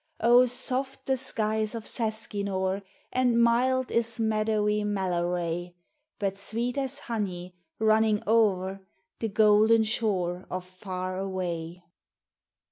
[0.19, 2.81] Oh, soft the skies of Seskinore,
[3.13, 5.75] And mild is meadowy Mellaray.
[6.17, 8.81] But sweet as honey, running o'er,
[9.19, 11.83] The Golden Shore of Far Away.
[11.83, 11.89] 184 POEMS OF FANCY.